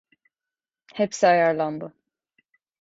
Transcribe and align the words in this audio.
Hepsi 0.93 1.27
ayarlandı. 1.27 1.93